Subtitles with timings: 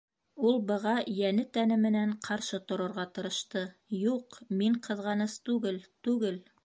[0.51, 3.63] Ул быға йәне-тәне менән ҡаршы торорға тырышты:
[3.99, 6.43] «Юҡ, мин ҡыҙғаныс түгел, түгел!..»